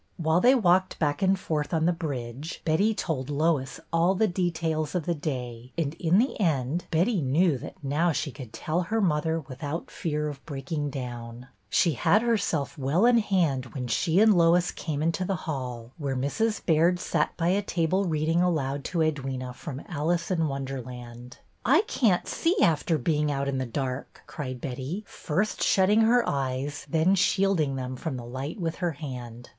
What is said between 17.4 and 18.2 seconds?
a table